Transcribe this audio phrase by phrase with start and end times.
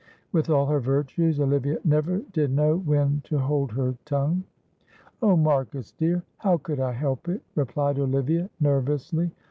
[0.31, 4.45] With all her virtues Olivia never did know when to hold her tongue.
[5.21, 9.29] "Oh, Marcus dear, how could I help it," replied Olivia, nervously.